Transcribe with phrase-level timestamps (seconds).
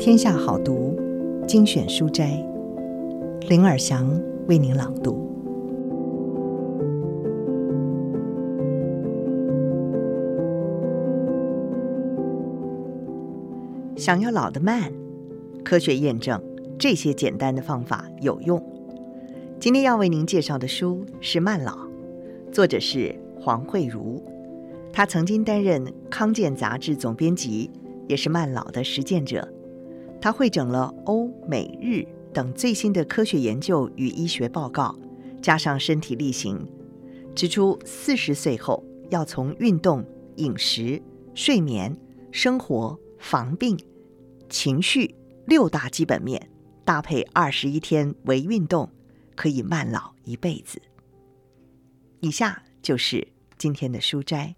[0.00, 0.98] 天下好读
[1.46, 2.42] 精选书斋，
[3.50, 4.18] 林尔祥
[4.48, 5.28] 为您朗读。
[13.94, 14.90] 想要老得慢，
[15.62, 16.42] 科学验证
[16.78, 18.58] 这些简单的方法有用。
[19.60, 21.72] 今天要为您介绍的书是《慢老》，
[22.50, 24.24] 作者是黄慧茹，
[24.94, 27.70] 他曾经担任康健杂志总编辑，
[28.08, 29.46] 也是慢老的实践者。
[30.20, 34.94] 他会整了欧美日等最新的科学研究与医学报告，
[35.40, 36.66] 加上身体力行，
[37.34, 40.04] 指出四十岁后要从运动、
[40.36, 41.00] 饮食、
[41.34, 41.96] 睡眠、
[42.30, 43.78] 生活、防病、
[44.48, 45.14] 情绪
[45.46, 46.50] 六大基本面，
[46.84, 48.90] 搭配二十一天微运动，
[49.34, 50.80] 可以慢老一辈子。
[52.20, 54.54] 以下就是今天的书斋。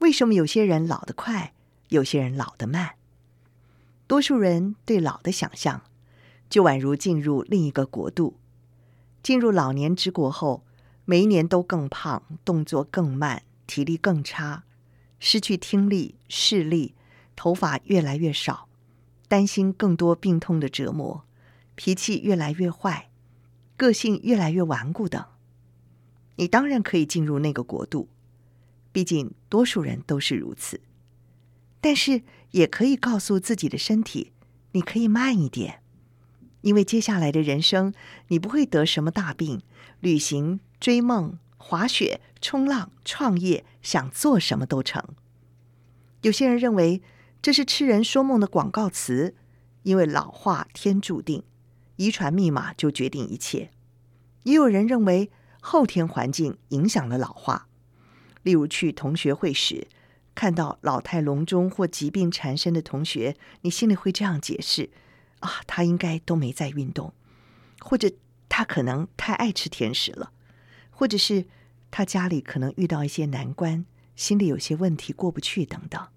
[0.00, 1.54] 为什么有些人老得快，
[1.90, 2.96] 有些人老得慢？
[4.06, 5.82] 多数人对老的想象，
[6.50, 8.38] 就宛如进入另一个国度。
[9.22, 10.64] 进入老年之国后，
[11.04, 14.64] 每一年都更胖，动作更慢，体力更差，
[15.18, 16.94] 失去听力、视力，
[17.36, 18.68] 头发越来越少，
[19.28, 21.24] 担心更多病痛的折磨，
[21.74, 23.10] 脾气越来越坏，
[23.76, 25.24] 个性越来越顽固等。
[26.36, 28.08] 你当然可以进入那个国度，
[28.90, 30.80] 毕竟多数人都是如此。
[31.80, 34.32] 但是也可以告诉自己的身体，
[34.72, 35.82] 你可以慢一点，
[36.62, 37.92] 因为接下来的人生
[38.28, 39.60] 你不会得什么大病，
[40.00, 45.02] 旅行、追梦、滑雪、冲浪、创业，想做什么都成。
[46.22, 47.02] 有些人认为
[47.40, 49.34] 这是痴人说梦的广告词，
[49.82, 51.42] 因为老化天注定，
[51.96, 53.70] 遗传密码就决定一切。
[54.44, 55.30] 也有人认为
[55.60, 57.68] 后天环境影响了老化，
[58.42, 59.88] 例如去同学会时。
[60.34, 64.90] 看到老态龙钟或疾病缠身的同学，你心里会这样解释：
[65.40, 67.12] 啊，他应该都没在运动，
[67.80, 68.10] 或者
[68.48, 70.32] 他可能太爱吃甜食了，
[70.90, 71.46] 或者是
[71.90, 73.84] 他家里可能遇到一些难关，
[74.16, 76.08] 心里有些问题过不去等等。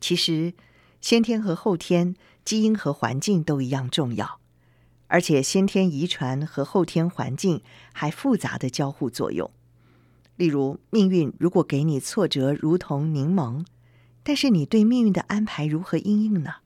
[0.00, 0.52] 其实，
[1.00, 4.38] 先天和后天、基因和环境都一样重要，
[5.06, 7.62] 而且先天遗传和后天环境
[7.92, 9.50] 还复杂的交互作用。
[10.36, 13.64] 例如，命运如果给你挫折，如同柠檬，
[14.22, 16.56] 但是你对命运的安排如何应应呢？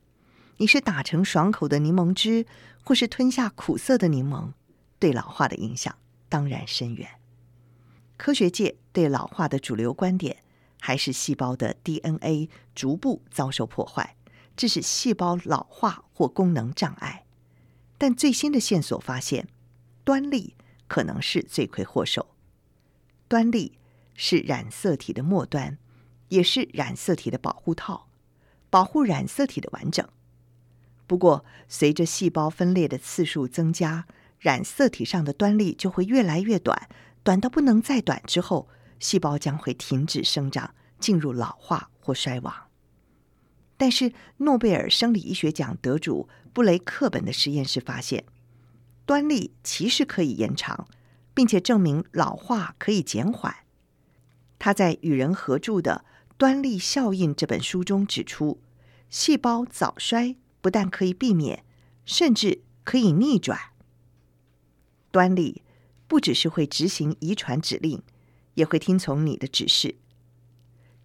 [0.56, 2.46] 你是打成爽口的柠檬汁，
[2.82, 4.52] 或是吞下苦涩的柠檬，
[4.98, 5.94] 对老化的影响
[6.28, 7.08] 当然深远。
[8.16, 10.38] 科学界对老化的主流观点
[10.80, 14.16] 还是细胞的 DNA 逐步遭受破坏，
[14.56, 17.26] 致使细胞老化或功能障碍。
[17.98, 19.46] 但最新的线索发现，
[20.04, 22.26] 端粒可能是罪魁祸首。
[23.28, 23.78] 端粒
[24.14, 25.76] 是染色体的末端，
[26.28, 28.08] 也是染色体的保护套，
[28.70, 30.08] 保护染色体的完整。
[31.06, 34.06] 不过，随着细胞分裂的次数增加，
[34.38, 36.88] 染色体上的端粒就会越来越短，
[37.22, 38.68] 短到不能再短之后，
[38.98, 42.54] 细胞将会停止生长，进入老化或衰亡。
[43.76, 48.24] 但是，诺贝尔生理医学奖得主布雷克本的实验室发现，
[49.06, 50.88] 端粒其实可以延长。
[51.38, 53.58] 并且证明老化可以减缓。
[54.58, 56.04] 他在与人合著的
[56.36, 58.60] 《端粒效应》这本书中指出，
[59.08, 61.64] 细胞早衰不但可以避免，
[62.04, 63.56] 甚至可以逆转。
[65.12, 65.62] 端粒
[66.08, 68.02] 不只是会执行遗传指令，
[68.54, 69.94] 也会听从你的指示。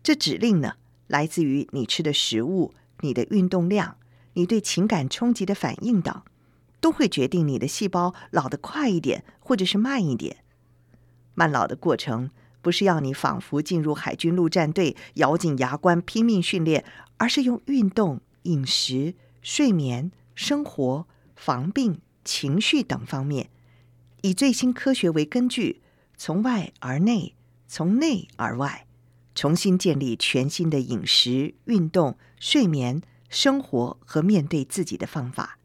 [0.01, 3.97] 这指令呢，来自于你吃的食物、你的运动量、
[4.33, 6.23] 你对情感冲击的反应等。
[6.83, 10.43] 都会决定你的细胞老得快一点，或者是慢一点。
[11.33, 12.29] 慢老的过程
[12.61, 16.83] 不是要你仿佛进入海军陆战队，咬紧牙关拼命训练，
[17.15, 21.07] 而是用运动、饮食、睡眠、生活、
[21.37, 23.49] 防病、情绪等方面，
[24.21, 25.81] 以最新科学为根据，
[26.17, 27.33] 从外而内，
[27.65, 28.85] 从内而外，
[29.33, 35.59] 重新建立全新的饮食、运动、睡眠、生活和面对自己的方法。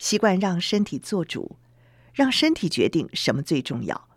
[0.00, 1.56] 习惯让身体做主，
[2.14, 4.08] 让身体决定什么最重要。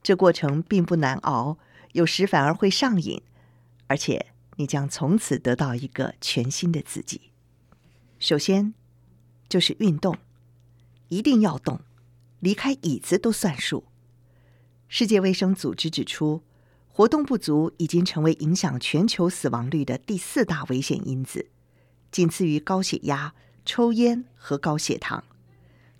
[0.00, 1.58] 这过程并不难熬，
[1.94, 3.20] 有时反而会上瘾，
[3.88, 7.32] 而且你将从此得到一个全新的自己。
[8.20, 8.72] 首先
[9.48, 10.16] 就是运动，
[11.08, 11.80] 一定要动，
[12.38, 13.82] 离开椅子都算数。
[14.86, 16.44] 世界卫生组织指出，
[16.86, 21.50] 活动不足已经成为影响全球死亡率的第四大危险因子，
[22.12, 23.34] 仅次于高血压。
[23.66, 25.24] 抽烟和高血糖，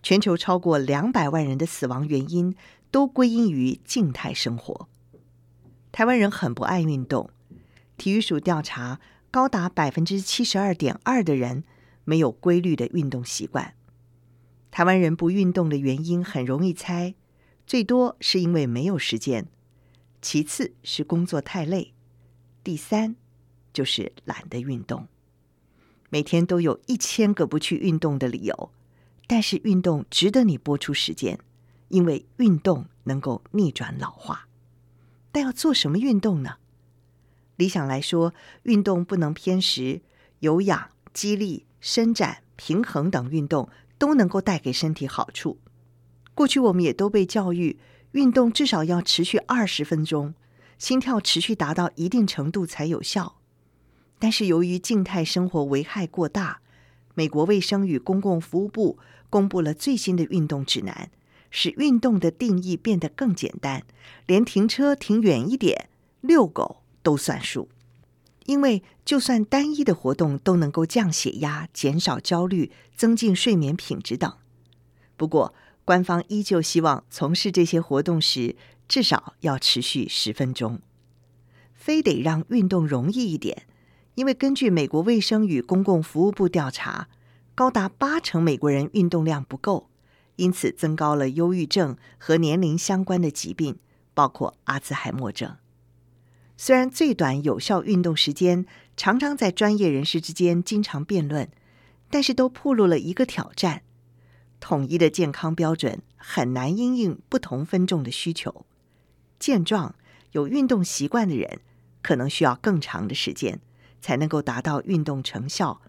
[0.02, 2.54] 全球超过两百万人的死亡原因
[2.92, 4.88] 都归因于静态生活。
[5.90, 7.28] 台湾人很不爱运动，
[7.96, 9.00] 体育署调查，
[9.32, 11.64] 高达百分之七十二点二的人
[12.04, 13.74] 没有规律的运动习惯。
[14.70, 17.14] 台湾人不运动的原因很容易猜，
[17.66, 19.48] 最多是因为没有时间，
[20.22, 21.94] 其次是工作太累，
[22.62, 23.16] 第三
[23.72, 25.08] 就是懒得运动。
[26.10, 28.70] 每天都有一千个不去运动的理由，
[29.26, 31.38] 但是运动值得你拨出时间，
[31.88, 34.48] 因为运动能够逆转老化。
[35.32, 36.56] 但要做什么运动呢？
[37.56, 40.02] 理想来说，运动不能偏食，
[40.40, 43.68] 有氧、肌力、伸展、平衡等运动
[43.98, 45.58] 都能够带给身体好处。
[46.34, 47.78] 过去我们也都被教育，
[48.12, 50.34] 运动至少要持续二十分钟，
[50.78, 53.36] 心跳持续达到一定程度才有效。
[54.18, 56.60] 但是由于静态生活危害过大，
[57.14, 58.98] 美国卫生与公共服务部
[59.28, 61.10] 公布了最新的运动指南。
[61.48, 63.84] 使运动的定义变得更简单，
[64.26, 65.88] 连停车停远一点、
[66.20, 67.68] 遛狗都算数。
[68.44, 74.30] 因为就算单一的活动都能够降血压、减少焦虑、增进睡眠品质等。
[75.16, 75.54] 不过，
[75.84, 80.80] 官方依旧希望从事这些活动时至少要持续十分钟。
[81.74, 83.66] 非得让运动容易一点，
[84.16, 87.08] 因为根据美国卫生与公共服务部调查，
[87.54, 89.88] 高达八成美国人运动量不够。
[90.36, 93.78] 因此，增高了忧郁症和年龄相关的疾病，
[94.14, 95.56] 包括阿兹海默症。
[96.56, 98.64] 虽然最短有效运动时间
[98.96, 101.50] 常常在专业人士之间经常辩论，
[102.10, 103.82] 但是都暴露了一个挑战：
[104.60, 108.64] 统一的健康标准很难因应不同分众的需求。
[109.38, 109.94] 健壮
[110.32, 111.60] 有运动习惯的人，
[112.00, 113.60] 可能需要更长的时间
[114.06, 115.80] 才能够达到运动成效；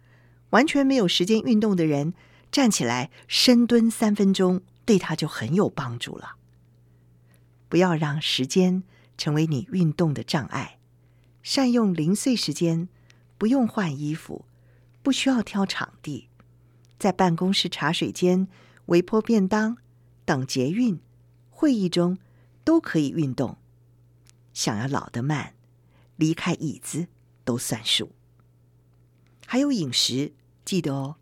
[0.49, 2.15] 完全没有时间运动的人，
[2.51, 6.37] 站起来深蹲三分钟，对他就很有帮助了。
[7.69, 8.81] 不要让时间
[9.19, 10.79] 成为你运动的障碍，
[11.43, 12.89] 善用零碎时间，
[13.37, 14.45] 不用换衣服，
[15.03, 16.27] 不需要挑场地，
[16.97, 18.47] 在办公室茶水间、
[18.87, 19.77] 微波便当、
[20.25, 20.99] 等捷运、
[21.51, 22.17] 会议中
[22.63, 23.57] 都可以运动。
[24.55, 25.53] 想要老得慢，
[26.15, 27.09] 离开椅子
[27.47, 28.11] 都算数。
[29.47, 30.33] 还有饮食，
[30.65, 31.15] 记得哦，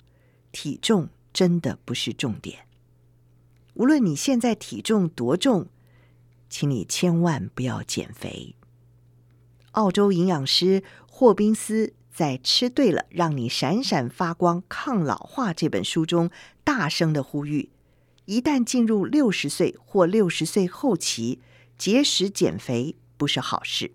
[0.52, 1.10] 体重。
[1.36, 2.66] 真的不是重点。
[3.74, 5.68] 无论你现在体重多重，
[6.50, 8.56] 请你千万不要减肥。
[9.72, 16.32] 澳洲营养师霍宾斯在《吃对了，让你闪闪发光，抗老化》这本书中
[16.64, 17.70] 大声的呼吁：
[18.24, 21.42] 一旦进入六十岁或六十岁后期，
[21.78, 23.92] 节食减肥不是好事，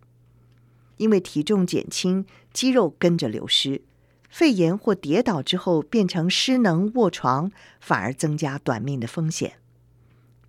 [1.00, 3.80] 因为体重减轻，肌肉跟着流失。
[4.28, 7.50] 肺炎或跌倒之后变成失能卧床，
[7.80, 9.54] 反而增加短命的风险。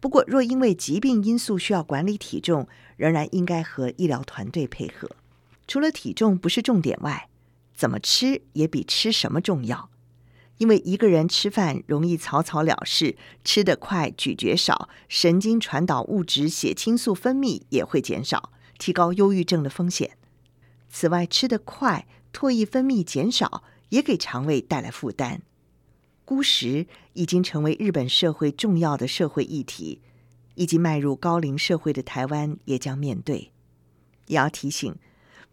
[0.02, 2.68] 不过，若因为疾病因素需要管理体重，
[2.98, 5.10] 仍然应该和医疗团队配合。
[5.68, 7.30] 除了体重不是重点外，
[7.74, 9.90] 怎么吃也比吃什么重要。
[10.58, 13.16] 因为一个人吃饭容易草草了事，
[13.46, 20.18] 吃得快，咀嚼少，神经传导物质血清素分泌也会减少，提高忧郁症的风险。
[20.92, 23.64] 此外，吃得快，唾液分泌减少。
[23.92, 25.42] 也给肠胃带来负担。
[26.24, 30.02] 孤食已经成为日本社会重要的社会议题，
[30.56, 33.52] 以及迈入高龄社会的台湾也将面对。
[34.28, 34.96] 也要提醒，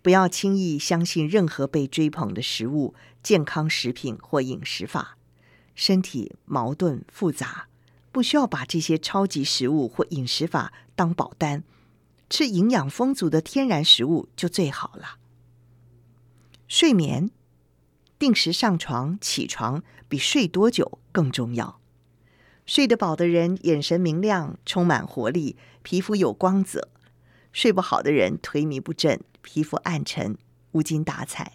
[0.02, 5.18] 不要轻易相信任何被追捧的食物、健康食品或饮食法。
[5.74, 7.66] 身体矛盾复杂，
[8.12, 11.64] 不需要把这些超级食物或饮食法当保单。
[12.30, 15.16] 吃营养丰足的天然食物就最好了。
[16.68, 17.30] 睡眠。
[18.18, 21.80] 定时上床、起床比睡多久更重要。
[22.66, 26.88] 睡得饱的人眼神明亮、充满活力，皮肤有光泽；
[27.52, 30.36] 睡不好的人颓靡不振，皮肤暗沉、
[30.72, 31.52] 无精打采。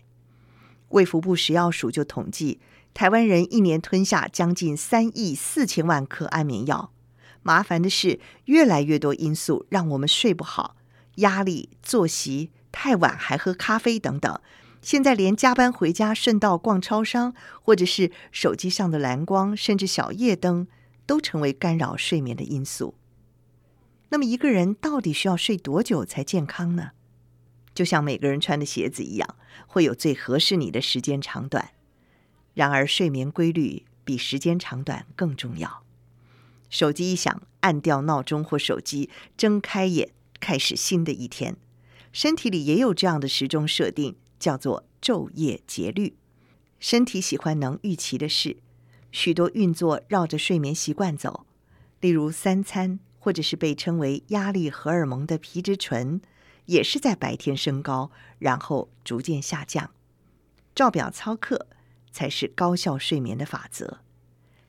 [0.90, 2.60] 卫福部食药署就统计，
[2.94, 6.92] 台湾人一年吞下将近三亿四千万颗安眠药。
[7.44, 10.78] 麻烦的是，越来越多因素让我们睡不好：
[11.16, 14.40] 压力、作息、太晚还喝咖啡等等。
[14.84, 20.68] 现在连加班回家顺道逛超商，或者是手机上的蓝光，甚至小夜灯，
[21.06, 22.94] 都成为干扰睡眠的因素。
[24.10, 26.92] 那么一个人到底需要睡多久才健康呢？
[27.74, 29.36] 就像每个人穿的鞋子一样，
[29.68, 31.72] 会有最合适你的时间长短。
[32.54, 35.82] 然而睡眠规律比时间长短更重要。
[36.70, 40.10] 手机一响，按掉闹钟或手机，睁开眼
[40.42, 41.56] 开始新的一天。
[42.12, 44.18] 身体里也有这样的时钟设定。
[44.44, 46.18] 叫做昼夜节律，
[46.78, 48.58] 身体喜欢能预期的事，
[49.10, 51.46] 许多运作绕着睡眠习惯走，
[52.02, 56.20] 例如三餐，或者是被称为压力荷尔蒙的皮质醇，
[56.66, 59.92] 也是在白天升高，然后逐渐下降。
[60.76, 61.68] 照表操课
[62.12, 64.02] 才是高效睡眠的法则。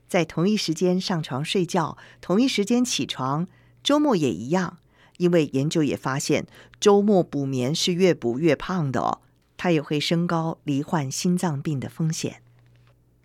[0.07, 3.49] 在同一时间上床睡觉，同一时间起床，
[3.83, 4.79] 周末也一样。
[5.19, 6.47] 因为研究也发现，
[6.81, 9.21] 周末补眠是越补越胖的哦，
[9.57, 12.43] 它也会升高罹患心脏病的风险。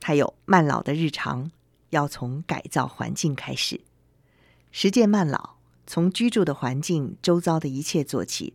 [0.02, 1.52] 还有慢老的日常，
[1.90, 3.82] 要从改造环境开始，
[4.72, 8.54] 实践慢老，从居住的环境、周遭的一切做起。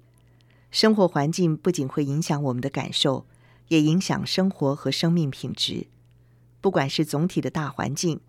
[0.71, 3.27] 生活环境不仅会影响我们的感受，
[3.69, 5.87] 也影响生活和生命品质。
[6.61, 8.21] 不管是总体的大环境，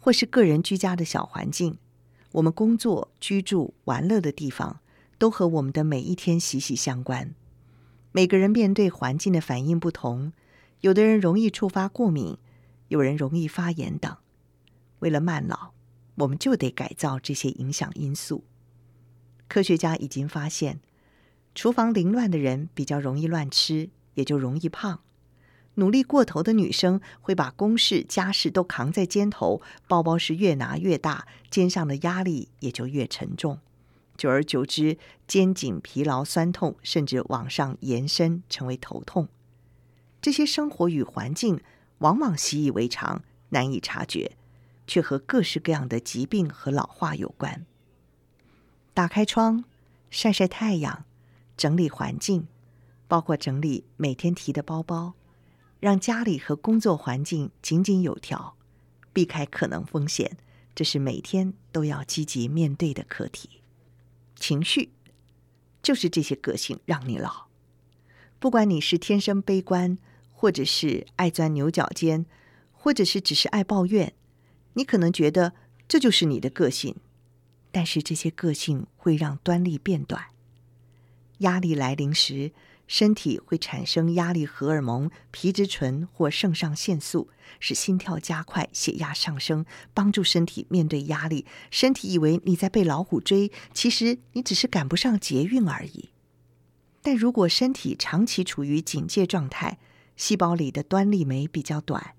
[0.00, 1.78] 或是个人居家的小环境。
[2.32, 4.80] 我们工作、居住、玩乐的地方，
[5.16, 7.32] 都和我们的每一天息息相关。
[8.16, 10.32] 每个人面对环境的反应不同，
[10.82, 12.38] 有的人容易触发过敏，
[12.86, 14.16] 有人容易发炎等。
[15.00, 15.72] 为了慢老，
[16.18, 18.44] 我们就得改造这些影响因素。
[19.48, 20.78] 科学家已经发现，
[21.56, 25.00] 厨房凌乱的人比较容易乱吃，也就容易胖。
[25.74, 33.58] 努力过头的女生会把公事家事都扛在肩头，包包是越拿越大，肩上的压力也就越沉重。
[34.16, 39.28] 久而久之，肩颈疲劳、酸痛，甚至往上延伸成为头痛。
[40.22, 41.60] 这些生活与环境
[41.98, 44.36] 往往习以为常，难以察觉，
[44.86, 47.66] 却和各式各样的疾病和老化有关。
[48.92, 49.64] 打开窗，
[50.10, 51.04] 晒晒太阳，
[51.56, 52.46] 整理环境，
[53.08, 55.14] 包括整理每天提的包包。
[55.80, 58.56] 让家里和工作环境井井有条，
[59.12, 60.38] 避开可能风险，
[60.74, 63.60] 这是每天都要积极面对的课题。
[64.36, 64.90] 情绪
[65.82, 67.46] 就是这些个性让你老。
[68.38, 69.96] 不管你是天生悲观，
[70.32, 72.26] 或者是爱钻牛角尖，
[72.72, 74.12] 或者是只是爱抱怨，
[74.74, 75.54] 你可能觉得
[75.88, 76.96] 这就是你的个性。
[77.72, 80.26] 但是这些个性会让端粒变短。
[81.38, 82.52] 压力来临时，
[82.86, 89.64] 身体会产生压力荷尔蒙皮质醇或肾上腺素，使心跳加快、血压上升，
[89.94, 91.46] 帮助身体面对压力。
[91.70, 96.10] 身体以为你在被老虎追，其实你只是赶不上捷运而已。
[97.00, 99.78] 但如果身体长期处于警戒状态，
[100.16, 102.14] 细胞里的端粒酶比较短，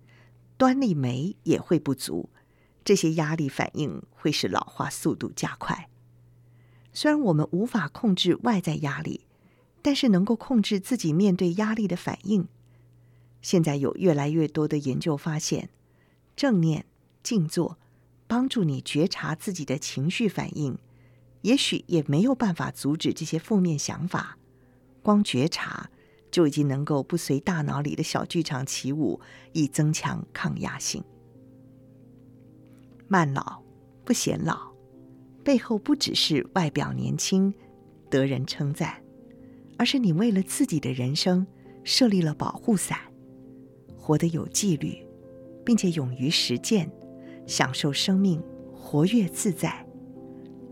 [0.57, 2.29] 端粒酶也会不足，
[2.83, 5.89] 这些压力反应会使老化速度加快。
[6.91, 9.24] 虽然我们无法控制外在压力。
[9.85, 12.47] 但是能够控制自己面对压力的反应。
[13.43, 15.69] 现在有越来越多的研究发现，
[16.35, 16.87] 正念、
[17.21, 17.77] 静坐
[18.25, 20.75] 帮助你觉察自己的情绪反应，
[21.43, 24.39] 也许也没有办法阻止这些负面想法。
[25.03, 25.91] 光觉察
[26.31, 29.21] 就已经能够不随大脑里的小剧场起舞，
[29.53, 31.03] 以增强抗压性。
[33.07, 33.61] 慢老
[34.03, 34.73] 不显老，
[35.43, 37.53] 背后不只是外表年轻，
[38.09, 39.04] 得人称赞。
[39.77, 41.45] 而是你为了自己的人生
[41.83, 42.97] 设立了保护伞，
[43.97, 45.05] 活得有纪律，
[45.63, 46.89] 并且勇于实践，
[47.45, 48.41] 享受生命，
[48.73, 49.85] 活跃自在。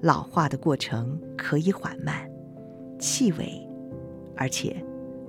[0.01, 2.29] 老化的过程可以缓慢、
[2.99, 3.47] 细微，
[4.35, 4.75] 而且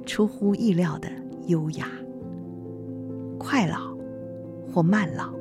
[0.05, 1.09] 出乎意料的
[1.47, 1.89] 优雅。
[3.39, 3.97] 快老
[4.73, 5.33] 或慢老，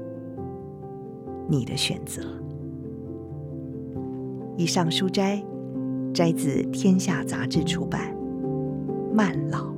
[1.49, 2.21] 你的选择。
[4.55, 5.43] 以上书摘
[6.13, 8.12] 摘自《天下杂志》出版。
[9.13, 9.72] 慢老。